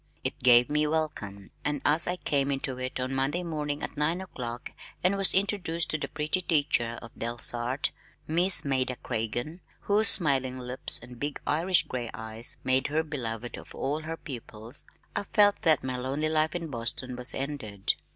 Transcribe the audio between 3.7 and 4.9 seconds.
at nine o'clock